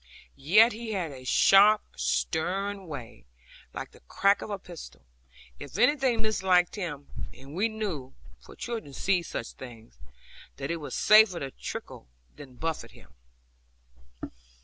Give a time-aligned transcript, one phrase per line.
[0.35, 3.27] Yet he had a sharp, stern way,
[3.71, 5.03] like the crack of a pistol,
[5.59, 9.99] if anything misliked him; and we knew (for children see such things)
[10.57, 13.13] that it was safer to tickle than buffet him.